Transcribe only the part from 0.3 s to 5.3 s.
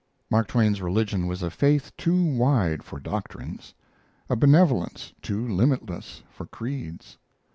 Mark Twain's religion was a faith too wide for doctrines a benevolence